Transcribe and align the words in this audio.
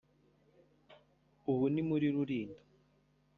ubu 1.51 1.65
ni 1.73 1.81
muri 1.89 2.07
Rulindo 2.15 2.61